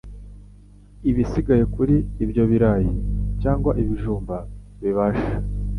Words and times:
Ibisigaye 1.09 1.63
kuri 1.75 1.95
ibyo 2.23 2.43
birayi 2.51 2.91
cyangwa 3.41 3.71
ibijumba 3.81 4.35
bibasha 4.81 5.33